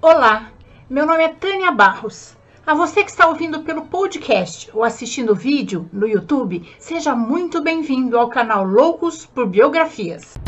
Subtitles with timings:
[0.00, 0.52] Olá,
[0.88, 2.36] meu nome é Tânia Barros.
[2.64, 8.16] A você que está ouvindo pelo podcast ou assistindo vídeo no YouTube, seja muito bem-vindo
[8.16, 10.38] ao canal Loucos por Biografias.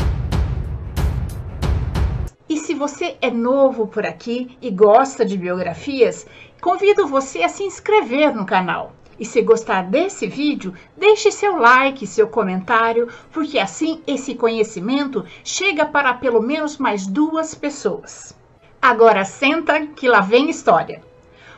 [2.47, 6.25] E se você é novo por aqui e gosta de biografias,
[6.61, 8.93] convido você a se inscrever no canal.
[9.19, 15.85] E se gostar desse vídeo, deixe seu like, seu comentário, porque assim esse conhecimento chega
[15.85, 18.39] para pelo menos mais duas pessoas.
[18.81, 21.03] Agora senta que lá vem história.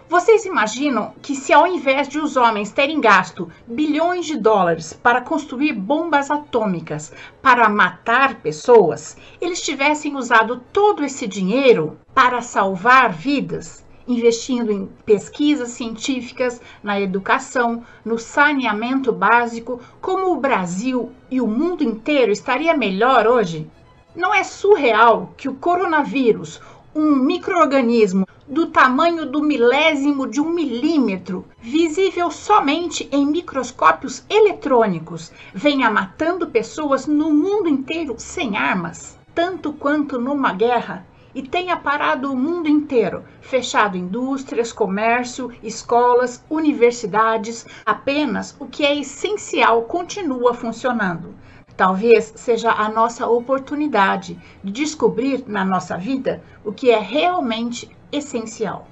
[0.10, 5.22] Vocês imaginam que se ao invés de os homens terem gasto bilhões de dólares para
[5.22, 13.86] construir bombas atômicas para matar pessoas, eles tivessem usado todo esse dinheiro para salvar vidas,
[14.06, 21.86] investindo em pesquisas científicas, na educação, no saneamento básico, como o Brasil e o mundo
[21.86, 23.72] inteiro estaria melhor hoje?
[24.16, 26.62] Não é surreal que o coronavírus,
[26.96, 35.90] um microorganismo do tamanho do milésimo de um milímetro, visível somente em microscópios eletrônicos, venha
[35.90, 42.36] matando pessoas no mundo inteiro sem armas, tanto quanto numa guerra, e tenha parado o
[42.36, 51.34] mundo inteiro, fechado indústrias, comércio, escolas, universidades, apenas o que é essencial continua funcionando.
[51.76, 58.88] Talvez seja a nossa oportunidade de descobrir na nossa vida o que é realmente essencial.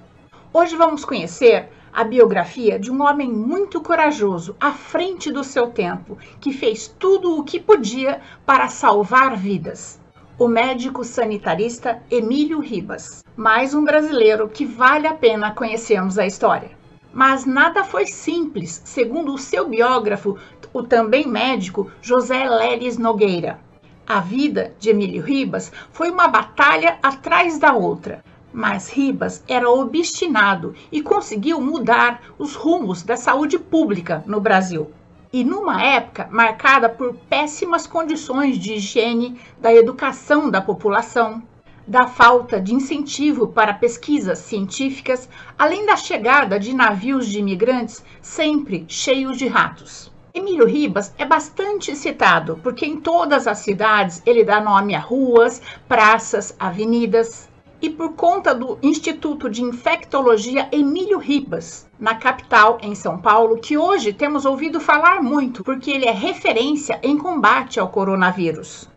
[0.52, 6.18] Hoje vamos conhecer a biografia de um homem muito corajoso, à frente do seu tempo,
[6.40, 10.00] que fez tudo o que podia para salvar vidas.
[10.40, 16.72] O médico sanitarista Emílio Ribas, mais um brasileiro que vale a pena conhecermos a história.
[17.14, 20.38] Mas nada foi simples, segundo o seu biógrafo,
[20.74, 23.60] o também médico José Leles Nogueira.
[24.08, 30.76] A vida de Emílio Ribas foi uma batalha atrás da outra, mas Ribas era obstinado
[30.92, 34.92] e conseguiu mudar os rumos da saúde pública no Brasil.
[35.32, 41.42] E numa época marcada por péssimas condições de higiene, da educação da população,
[41.88, 48.86] da falta de incentivo para pesquisas científicas, além da chegada de navios de imigrantes sempre
[48.90, 50.11] cheios de ratos.
[50.34, 55.62] Emílio Ribas é bastante citado porque em todas as cidades ele dá nome a ruas,
[55.90, 57.50] praças, avenidas.
[57.82, 63.78] E por conta do Instituto de Infectologia Emílio Ribas, na capital, em São Paulo, que
[63.78, 68.90] hoje temos ouvido falar muito, porque ele é referência em combate ao coronavírus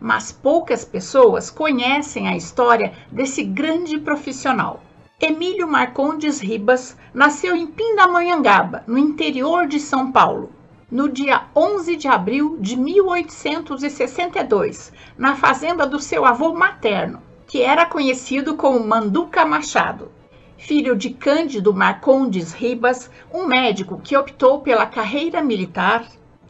[0.00, 4.82] mas poucas pessoas conhecem a história desse grande profissional.
[5.20, 10.50] Emílio Marcondes Ribas nasceu em Pindamonhangaba, no interior de São Paulo,
[10.90, 17.86] no dia 11 de abril de 1862, na fazenda do seu avô materno, que era
[17.86, 20.10] conhecido como Manduca Machado.
[20.58, 26.04] Filho de Cândido Marcondes Ribas, um médico que optou pela carreira militar,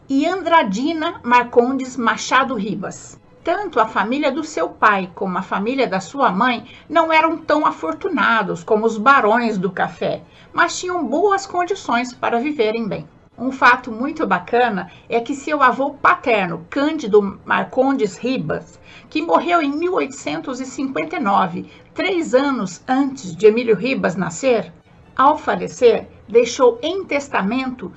[0.09, 5.99] e Andradina Marcondes Machado Ribas, tanto a família do seu pai como a família da
[5.99, 12.11] sua mãe não eram tão afortunados como os barões do café, mas tinham boas condições
[12.11, 13.07] para viverem bem.
[13.37, 18.77] Um fato muito bacana é que seu avô paterno, Cândido Marcondes Ribas,
[19.09, 24.71] que morreu em 1859, três anos antes de Emílio Ribas nascer,
[25.15, 27.91] ao falecer, deixou em testamento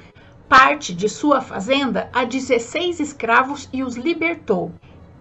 [0.49, 4.73] parte de sua fazenda a 16 escravos e os libertou.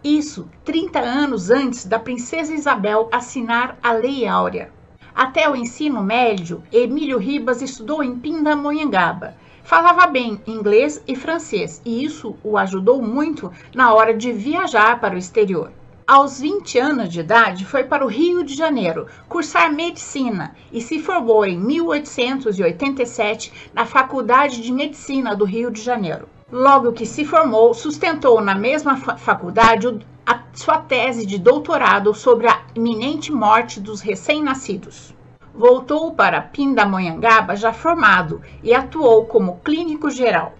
[0.03, 4.71] Isso 30 anos antes da princesa Isabel assinar a Lei Áurea.
[5.15, 9.35] Até o ensino médio, Emílio Ribas estudou em Pindamonhangaba.
[9.63, 15.15] Falava bem inglês e francês, e isso o ajudou muito na hora de viajar para
[15.15, 15.71] o exterior.
[16.05, 20.99] Aos 20 anos de idade, foi para o Rio de Janeiro cursar medicina e se
[20.99, 26.27] formou em 1887 na Faculdade de Medicina do Rio de Janeiro.
[26.51, 32.63] Logo que se formou, sustentou na mesma faculdade a sua tese de doutorado sobre a
[32.75, 35.15] iminente morte dos recém-nascidos.
[35.55, 40.53] Voltou para Pindamonhangaba já formado e atuou como clínico geral.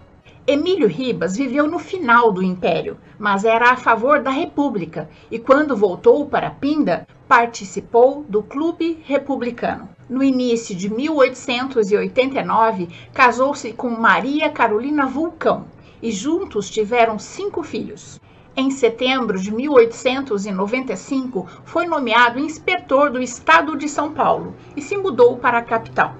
[0.46, 5.76] Emílio Ribas viveu no final do Império, mas era a favor da República e, quando
[5.76, 9.88] voltou para Pinda, participou do Clube Republicano.
[10.08, 15.64] No início de 1889, casou-se com Maria Carolina Vulcão,
[16.00, 18.20] e juntos tiveram cinco filhos.
[18.56, 25.36] Em setembro de 1895, foi nomeado inspetor do Estado de São Paulo e se mudou
[25.36, 26.14] para a capital.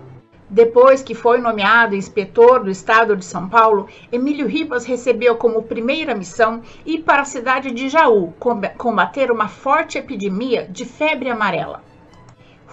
[0.50, 6.12] Depois que foi nomeado inspetor do Estado de São Paulo, Emílio Ribas recebeu como primeira
[6.12, 8.34] missão ir para a cidade de Jaú
[8.76, 11.84] combater uma forte epidemia de febre amarela.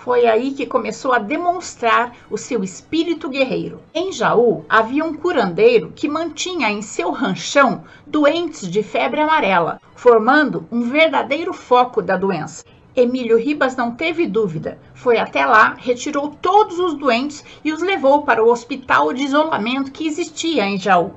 [0.04, 3.84] Foi aí que começou a demonstrar o seu espírito guerreiro.
[3.94, 10.68] Em Jaú havia um curandeiro que mantinha em seu ranchão doentes de febre amarela, formando
[10.72, 12.66] um verdadeiro foco da doença.
[12.96, 14.80] Emílio Ribas não teve dúvida.
[14.96, 19.92] Foi até lá, retirou todos os doentes e os levou para o hospital de isolamento
[19.92, 21.14] que existia em Jaú.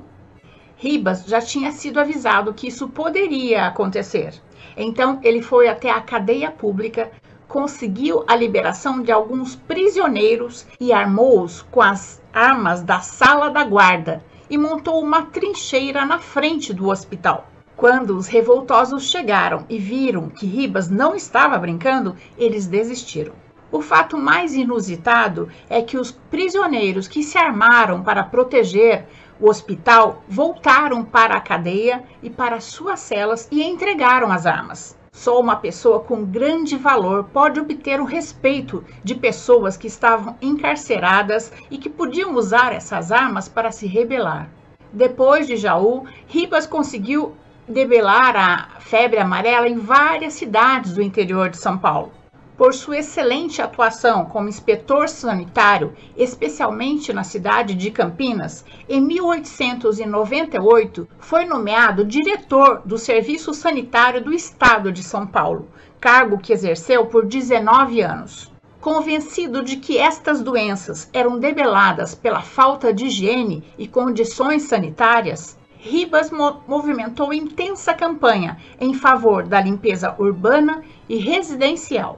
[0.77, 4.39] Ribas já tinha sido avisado que isso poderia acontecer.
[4.77, 7.11] Então ele foi até a cadeia pública,
[7.47, 14.23] conseguiu a liberação de alguns prisioneiros e armou-os com as armas da sala da guarda
[14.49, 17.47] e montou uma trincheira na frente do hospital.
[17.75, 23.33] Quando os revoltosos chegaram e viram que Ribas não estava brincando, eles desistiram.
[23.71, 29.05] O fato mais inusitado é que os prisioneiros que se armaram para proteger
[29.39, 34.97] o hospital voltaram para a cadeia e para suas celas e entregaram as armas.
[35.15, 41.53] Só uma pessoa com grande valor pode obter o respeito de pessoas que estavam encarceradas
[41.71, 44.49] e que podiam usar essas armas para se rebelar.
[44.91, 47.33] Depois de Jaú, Ribas conseguiu
[47.65, 52.11] debelar a febre amarela em várias cidades do interior de São Paulo.
[52.57, 61.43] Por sua excelente atuação como inspetor sanitário, especialmente na cidade de Campinas, em 1898 foi
[61.43, 65.67] nomeado diretor do Serviço Sanitário do Estado de São Paulo,
[65.99, 68.49] cargo que exerceu por 19 anos.
[68.79, 76.31] Convencido de que estas doenças eram debeladas pela falta de higiene e condições sanitárias, Ribas
[76.31, 82.17] movimentou intensa campanha em favor da limpeza urbana e residencial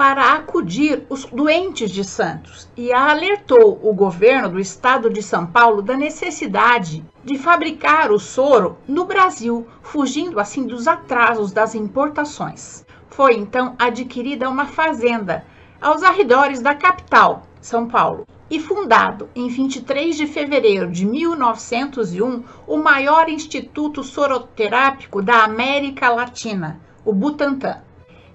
[0.00, 5.82] para acudir os doentes de Santos e alertou o governo do estado de São Paulo
[5.82, 12.82] da necessidade de fabricar o soro no Brasil, fugindo assim dos atrasos das importações.
[13.10, 15.44] Foi então adquirida uma fazenda
[15.78, 22.78] aos arredores da capital, São Paulo, e fundado em 23 de fevereiro de 1901 o
[22.78, 27.82] maior instituto soroterápico da América Latina, o Butantan,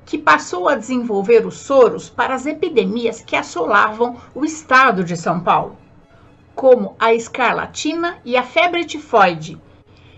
[0.06, 5.40] que passou a desenvolver os soros para as epidemias que assolavam o estado de São
[5.40, 5.76] Paulo,
[6.54, 9.60] como a escarlatina e a febre tifoide,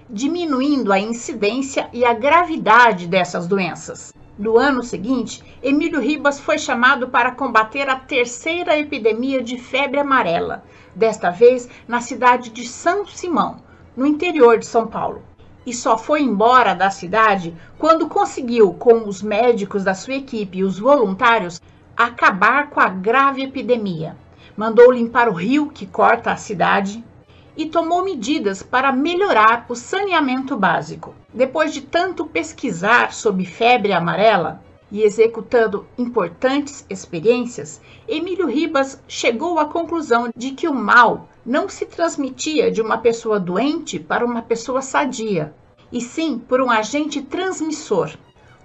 [0.10, 4.13] diminuindo a incidência e a gravidade dessas doenças.
[4.38, 10.63] No ano seguinte, Emílio Ribas foi chamado para combater a terceira epidemia de febre amarela,
[10.94, 13.63] desta vez na cidade de São Simão,
[13.95, 15.24] no interior de São Paulo.
[15.68, 20.64] E só foi embora da cidade quando conseguiu, com os médicos da sua equipe e
[20.64, 21.62] os voluntários,
[21.98, 24.16] acabar com a grave epidemia.
[24.56, 27.04] Mandou limpar o rio que corta a cidade,
[27.58, 31.14] e tomou medidas para melhorar o saneamento básico.
[31.34, 39.66] Depois de tanto pesquisar sobre febre amarela e executando importantes experiências, Emílio Ribas chegou à
[39.66, 44.81] conclusão de que o mal não se transmitia de uma pessoa doente para uma pessoa
[44.81, 45.55] sadia,
[45.89, 48.11] e sim por um agente transmissor,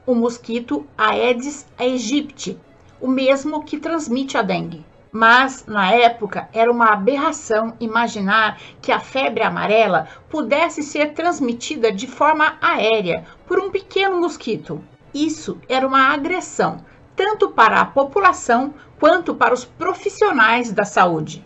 [0.04, 2.58] o mosquito Aedes aegypti,
[3.00, 4.84] o mesmo que transmite a dengue.
[5.12, 12.08] Mas, na época, era uma aberração imaginar que a febre amarela pudesse ser transmitida de
[12.08, 14.82] forma aérea por um pequeno mosquito.
[15.14, 16.84] Isso era uma agressão,
[17.14, 21.44] tanto para a população quanto para os profissionais da saúde.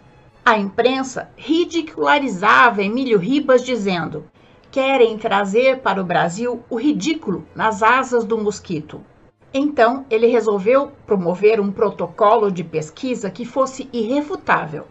[0.49, 4.27] A imprensa ridicularizava Emílio Ribas dizendo:
[4.71, 9.01] querem trazer para o Brasil o ridículo nas asas do mosquito.
[9.53, 14.87] Então, ele resolveu promover um protocolo de pesquisa que fosse irrefutável.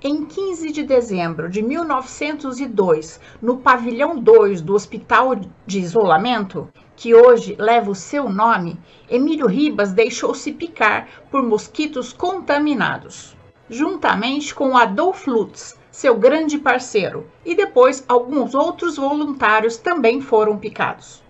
[0.00, 5.34] Em 15 de dezembro de 1902, no pavilhão 2 do Hospital
[5.66, 8.78] de Isolamento, que hoje leva o seu nome,
[9.10, 13.36] Emílio Ribas deixou-se picar por mosquitos contaminados,
[13.70, 21.22] juntamente com Adolf Lutz, seu grande parceiro, e depois alguns outros voluntários também foram picados.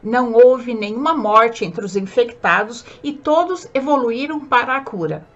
[0.00, 5.26] Não houve nenhuma morte entre os infectados e todos evoluíram para a cura.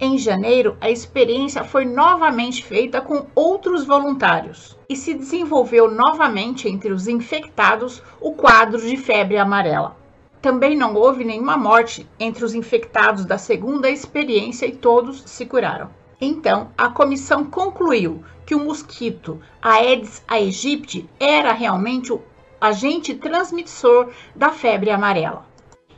[0.00, 6.92] Em janeiro, a experiência foi novamente feita com outros voluntários e se desenvolveu novamente entre
[6.92, 9.96] os infectados o quadro de febre amarela.
[10.42, 15.97] Também não houve nenhuma morte entre os infectados da segunda experiência e todos se curaram.
[16.20, 22.20] Então, a comissão concluiu que o mosquito Aedes aegypti era realmente o
[22.60, 25.46] agente transmissor da febre amarela.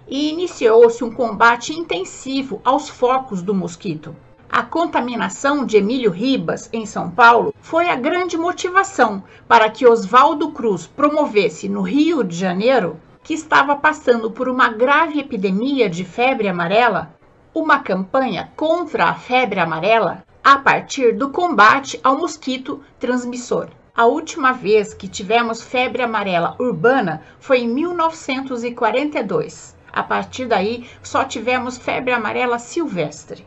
[0.07, 4.15] E iniciou-se um combate intensivo aos focos do mosquito.
[4.53, 10.51] A contaminação de Emílio Ribas, em São Paulo, foi a grande motivação para que Oswaldo
[10.51, 16.49] Cruz promovesse no Rio de Janeiro, que estava passando por uma grave epidemia de febre
[16.49, 17.15] amarela,
[17.55, 23.69] uma campanha contra a febre amarela a partir do combate ao mosquito transmissor.
[23.95, 29.77] A última vez que tivemos febre amarela urbana foi em 1942.
[29.93, 33.47] A partir daí, só tivemos febre amarela silvestre.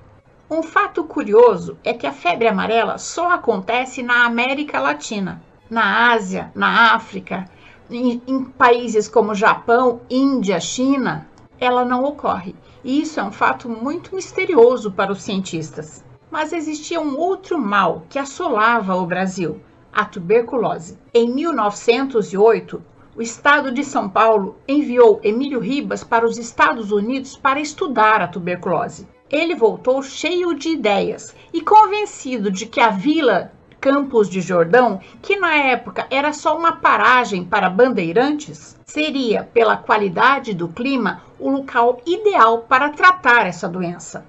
[0.49, 6.51] Um fato curioso é que a febre amarela só acontece na América Latina, na Ásia,
[6.53, 7.45] na África,
[7.89, 11.27] em, em países como Japão, Índia, China,
[11.63, 12.55] ela não ocorre.
[12.83, 16.03] E isso é um fato muito misterioso para os cientistas.
[16.29, 20.97] Mas existia um outro mal que assolava o Brasil, a tuberculose.
[21.13, 22.83] Em 1908,
[23.15, 28.27] o estado de São Paulo enviou Emílio Ribas para os Estados Unidos para estudar a
[28.27, 29.07] tuberculose.
[29.29, 33.51] Ele voltou cheio de ideias e convencido de que a vila
[33.83, 40.53] Campos de Jordão, que na época era só uma paragem para bandeirantes, seria, pela qualidade
[40.53, 44.25] do clima, o local ideal para tratar essa doença.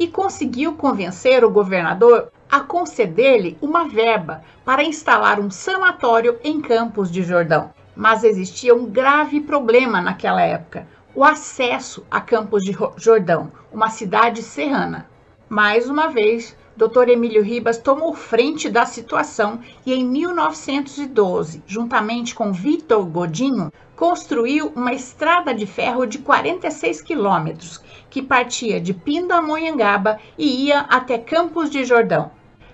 [0.00, 7.08] E conseguiu convencer o governador a conceder-lhe uma verba para instalar um sanatório em Campos
[7.08, 7.70] de Jordão.
[7.94, 14.42] Mas existia um grave problema naquela época: o acesso a Campos de Jordão, uma cidade
[14.42, 15.06] serrana.
[15.48, 17.10] Mais uma vez, Dr.
[17.10, 24.94] Emílio Ribas tomou frente da situação e, em 1912, juntamente com Vitor Godinho, construiu uma
[24.94, 31.84] estrada de ferro de 46 quilômetros, que partia de Pindamonhangaba e ia até Campos de
[31.84, 32.30] Jordão.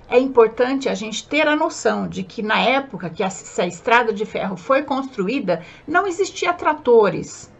[0.08, 4.24] É importante a gente ter a noção de que na época que essa estrada de
[4.24, 7.52] ferro foi construída, não existia tratores.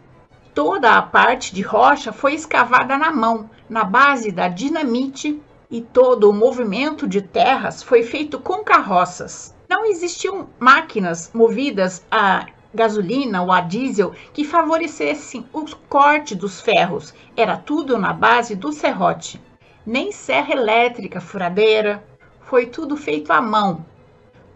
[0.53, 5.39] Toda a parte de rocha foi escavada na mão, na base da dinamite
[5.71, 9.55] e todo o movimento de terras foi feito com carroças.
[9.69, 17.13] Não existiam máquinas movidas a gasolina ou a diesel que favorecessem o corte dos ferros.
[17.37, 19.39] Era tudo na base do serrote.
[19.85, 22.03] Nem serra elétrica, furadeira.
[22.41, 23.85] Foi tudo feito à mão,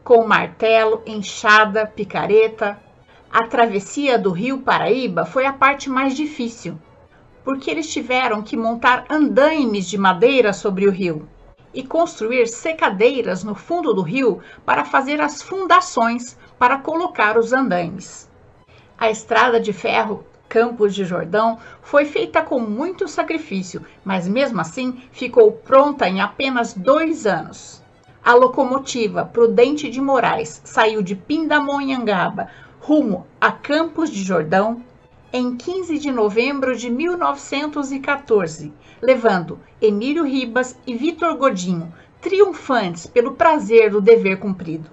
[0.03, 2.79] com martelo, enxada, picareta.
[3.31, 6.79] A travessia do rio Paraíba foi a parte mais difícil
[7.43, 11.27] porque eles tiveram que montar andaimes de madeira sobre o rio
[11.73, 18.29] e construir secadeiras no fundo do rio para fazer as fundações para colocar os andaimes.
[18.97, 25.01] A estrada de ferro Campos de Jordão foi feita com muito sacrifício, mas mesmo assim
[25.11, 27.81] ficou pronta em apenas dois anos.
[28.23, 34.83] A locomotiva Prudente de Moraes saiu de Pindamonhangaba rumo a Campos de Jordão
[35.35, 38.71] em 15 de novembro de 1914,
[39.01, 44.91] levando Emílio Ribas e Vitor Godinho, triunfantes pelo prazer do dever cumprido.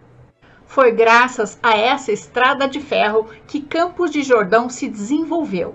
[0.65, 5.75] Foi graças a essa estrada de ferro que Campos de Jordão se desenvolveu.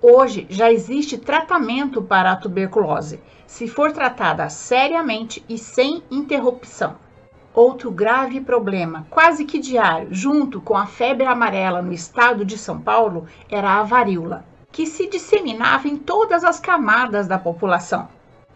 [0.00, 6.96] Hoje já existe tratamento para a tuberculose, se for tratada seriamente e sem interrupção.
[7.54, 12.80] Outro grave problema, quase que diário, junto com a febre amarela no estado de São
[12.80, 18.08] Paulo, era a varíola, que se disseminava em todas as camadas da população.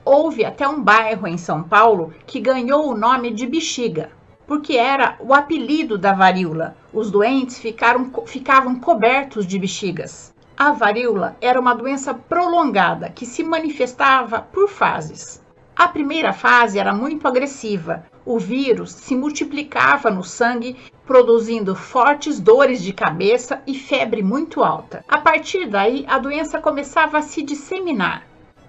[0.04, 4.10] Houve até um bairro em São Paulo que ganhou o nome de Bexiga,
[4.48, 6.76] porque era o apelido da varíola.
[6.92, 10.34] Os doentes ficaram, ficavam cobertos de bexigas.
[10.56, 15.40] A varíola era uma doença prolongada que se manifestava por fases.
[15.78, 22.82] A primeira fase era muito agressiva, o vírus se multiplicava no sangue, produzindo fortes dores
[22.82, 25.04] de cabeça e febre muito alta.
[25.06, 28.26] A partir daí, a doença começava a se disseminar,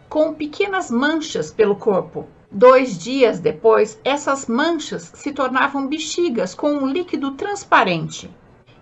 [0.08, 2.28] com pequenas manchas pelo corpo.
[2.52, 8.30] Dois dias depois, essas manchas se tornavam bexigas com um líquido transparente,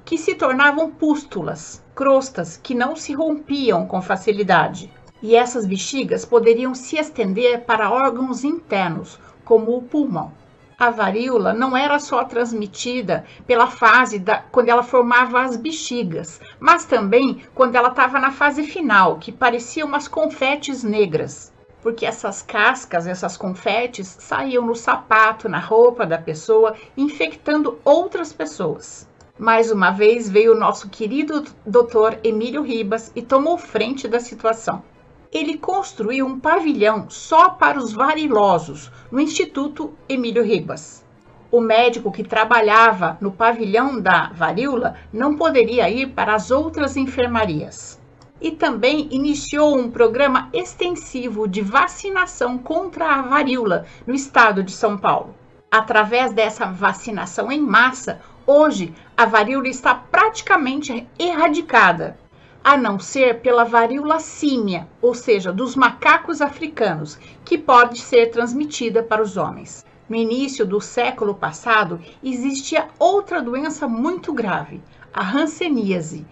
[0.04, 4.92] que se tornavam pústulas, crostas que não se rompiam com facilidade.
[5.22, 10.32] E essas bexigas poderiam se estender para órgãos internos, como o pulmão
[10.80, 16.86] a varíola não era só transmitida pela fase da, quando ela formava as bexigas, mas
[16.86, 23.08] também quando ela estava na fase final, que pareciam umas confetes negras, porque essas cascas,
[23.08, 29.10] essas confetes saíam no sapato, na roupa da pessoa, infectando outras pessoas.
[29.40, 32.20] Mais uma vez veio o nosso querido Dr.
[32.24, 34.84] Emílio Ribas e tomou frente da situação
[35.32, 41.06] ele construiu um pavilhão só para os varilosos no Instituto Emílio Ribas.
[41.50, 48.00] O médico que trabalhava no pavilhão da varíola não poderia ir para as outras enfermarias.
[48.40, 54.98] E também iniciou um programa extensivo de vacinação contra a varíola no estado de São
[54.98, 55.34] Paulo.
[55.72, 62.18] Através dessa vacinação em massa, hoje a varíola está praticamente erradicada
[62.64, 69.02] a não ser pela varíola símia, ou seja, dos macacos africanos, que pode ser transmitida
[69.02, 69.86] para os homens.
[70.10, 74.82] No início do século passado, existia outra doença muito grave,
[75.14, 76.26] a hanseníase,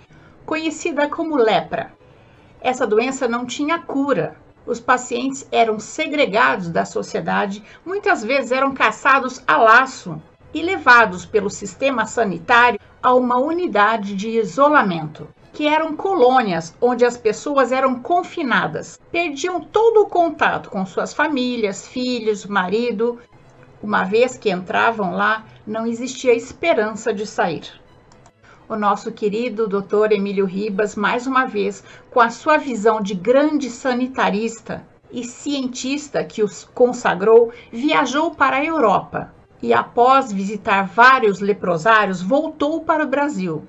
[0.46, 1.92] conhecida como lepra.
[2.62, 4.38] Essa doença não tinha cura.
[4.66, 10.22] Os pacientes eram segregados da sociedade, muitas vezes eram caçados a laço
[10.54, 17.18] e levados pelo sistema sanitário a uma unidade de isolamento, que eram colônias onde as
[17.18, 23.20] pessoas eram confinadas, perdiam todo o contato com suas famílias, filhos, marido.
[23.82, 27.72] Uma vez que entravam lá, não existia esperança de sair.
[28.68, 30.12] O nosso querido Dr.
[30.12, 31.82] Emílio Ribas, mais uma vez,
[32.12, 38.66] com a sua visão de grande sanitarista e cientista que os consagrou, viajou para a
[38.66, 43.66] Europa e, após visitar vários leprosários, voltou para o Brasil,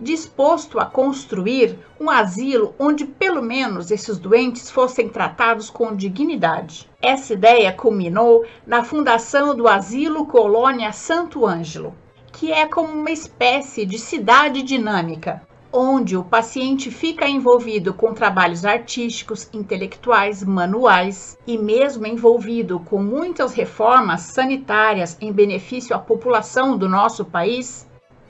[0.00, 6.88] disposto a construir um asilo onde pelo menos esses doentes fossem tratados com dignidade.
[7.02, 11.94] Essa ideia culminou na fundação do Asilo Colônia Santo Ângelo,
[12.32, 18.64] que é como uma espécie de cidade dinâmica, onde o paciente fica envolvido com trabalhos
[18.64, 26.88] artísticos, intelectuais, manuais e mesmo envolvido com muitas reformas sanitárias em benefício à população do
[26.88, 27.87] nosso país,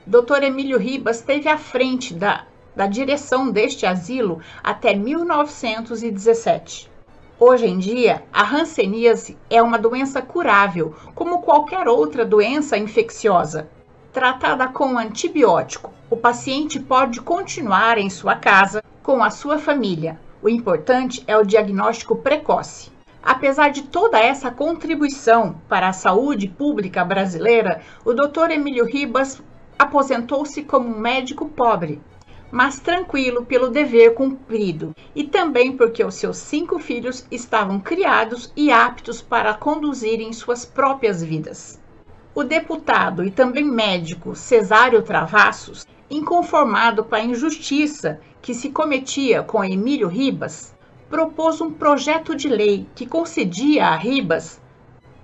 [0.09, 0.43] Dr.
[0.43, 6.91] Emílio Ribas esteve à frente da, da direção deste asilo até 1917.
[7.39, 13.69] Hoje em dia, a hanseníase é uma doença curável, como qualquer outra doença infecciosa,
[14.11, 20.19] tratada com antibiótico o paciente pode continuar em sua casa com a sua família.
[20.41, 22.91] O importante é o diagnóstico precoce.
[23.21, 28.49] Apesar de toda essa contribuição para a saúde pública brasileira, o Dr.
[28.49, 29.39] Emílio Ribas
[29.79, 32.01] aposentou-se como um médico pobre,
[32.51, 38.71] mas tranquilo pelo dever cumprido e também porque os seus cinco filhos estavam criados e
[38.71, 41.79] aptos para conduzirem suas próprias vidas.
[42.35, 49.63] O deputado e também médico Cesário Travassos inconformado com a injustiça que se cometia com
[49.63, 50.75] Emílio Ribas,
[51.09, 54.59] propôs um projeto de lei que concedia a Ribas,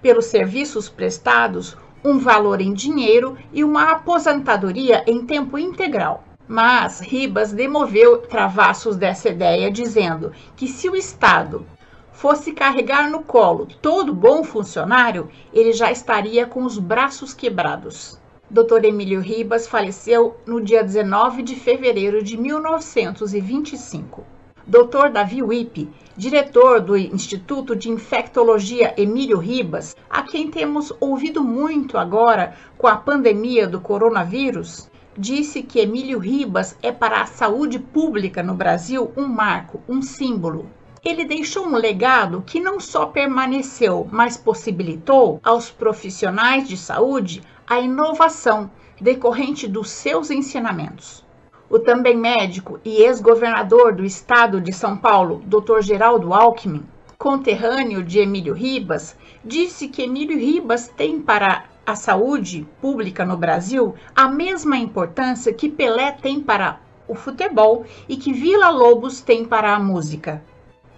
[0.02, 1.76] pelos serviços prestados,
[2.06, 6.24] um valor em dinheiro e uma aposentadoria em tempo integral.
[6.48, 11.66] Mas Ribas demoveu travassos dessa ideia, dizendo que se o Estado
[12.12, 18.20] fosse carregar no colo todo bom funcionário, ele já estaria com os braços quebrados.
[18.52, 18.86] Dr.
[18.86, 24.35] Emílio Ribas faleceu no dia 19 de fevereiro de 1925.
[24.68, 25.12] Dr.
[25.14, 32.56] Davi Wippe, diretor do Instituto de Infectologia Emílio Ribas, a quem temos ouvido muito agora
[32.76, 38.56] com a pandemia do coronavírus, disse que Emílio Ribas é para a saúde pública no
[38.56, 40.68] Brasil um marco, um símbolo.
[41.04, 47.80] Ele deixou um legado que não só permaneceu, mas possibilitou aos profissionais de saúde a
[47.80, 51.25] inovação decorrente dos seus ensinamentos.
[51.68, 55.82] O também médico e ex-governador do estado de São Paulo, Dr.
[55.82, 56.86] Geraldo Alckmin,
[57.18, 63.96] conterrâneo de Emílio Ribas, disse que Emílio Ribas tem para a saúde pública no Brasil
[64.16, 69.76] a mesma importância que Pelé tem para o futebol e que Vila Lobos tem para
[69.76, 70.44] a música.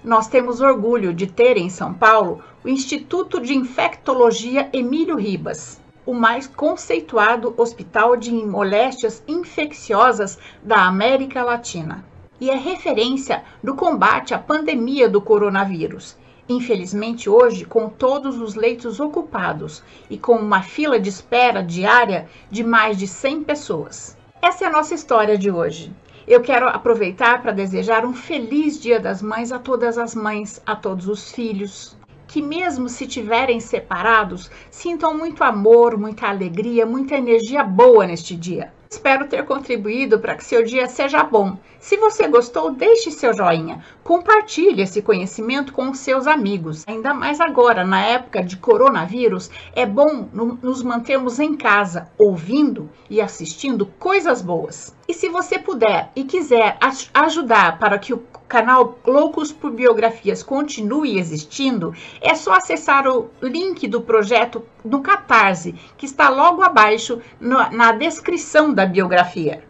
[0.03, 6.13] Nós temos orgulho de ter em São Paulo o Instituto de Infectologia Emílio Ribas, o
[6.13, 12.05] mais conceituado hospital de moléstias infecciosas da América Latina
[12.39, 16.15] e é referência do combate à pandemia do coronavírus.
[16.47, 22.63] Infelizmente, hoje, com todos os leitos ocupados e com uma fila de espera diária de
[22.63, 24.17] mais de 100 pessoas.
[24.41, 25.91] Essa é a nossa história de hoje.
[26.25, 30.73] Eu quero aproveitar para desejar um feliz Dia das Mães a todas as mães, a
[30.73, 31.96] todos os filhos,
[32.27, 38.71] que, mesmo se tiverem separados, sintam muito amor, muita alegria, muita energia boa neste dia.
[38.89, 41.57] Espero ter contribuído para que seu dia seja bom.
[41.87, 43.81] Se você gostou, deixe seu joinha.
[44.03, 46.83] Compartilhe esse conhecimento com os seus amigos.
[46.85, 50.27] Ainda mais agora, na época de coronavírus, é bom
[50.61, 54.93] nos mantermos em casa, ouvindo e assistindo coisas boas.
[55.07, 56.77] E se você puder e quiser
[57.13, 63.87] ajudar para que o canal Loucos por Biografias continue existindo, é só acessar o link
[63.87, 69.63] do projeto no Catarse, que está logo abaixo na descrição da biografia.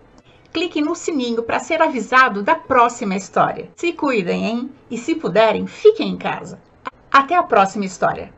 [0.57, 3.69] Clique no sininho para ser avisado da próxima história.
[3.75, 4.71] Se cuidem, hein?
[4.89, 6.59] E se puderem, fiquem em casa.
[7.11, 8.33] Até a próxima história.